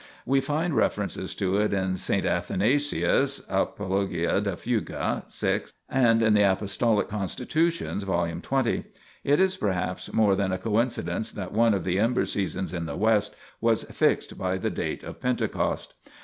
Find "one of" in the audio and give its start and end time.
11.53-11.83